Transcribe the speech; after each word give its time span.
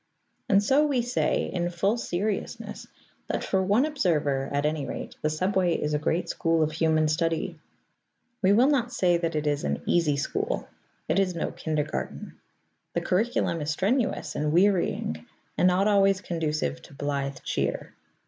And 0.49 0.63
so 0.63 0.87
we 0.87 1.03
say, 1.03 1.45
in 1.53 1.69
full 1.69 1.95
seriousness, 1.95 2.87
that 3.27 3.43
for 3.43 3.61
one 3.61 3.85
observer 3.85 4.49
at 4.51 4.65
any 4.65 4.83
rate 4.83 5.13
the 5.21 5.29
subway 5.29 5.75
is 5.75 5.93
a 5.93 5.99
great 5.99 6.27
school 6.27 6.63
of 6.63 6.71
human 6.71 7.07
study. 7.07 7.59
We 8.41 8.51
will 8.51 8.65
not 8.65 8.91
say 8.91 9.17
that 9.17 9.35
it 9.35 9.45
is 9.45 9.63
an 9.63 9.83
easy 9.85 10.17
school: 10.17 10.67
it 11.07 11.19
is 11.19 11.35
no 11.35 11.51
kindergarten; 11.51 12.39
the 12.95 13.01
curriculum 13.01 13.61
is 13.61 13.69
strenuous 13.69 14.33
and 14.35 14.51
wearying, 14.51 15.23
and 15.55 15.67
not 15.67 15.87
always 15.87 16.19
conducive 16.19 16.81
to 16.81 16.95
blithe 16.95 17.37
cheer. 17.43 17.93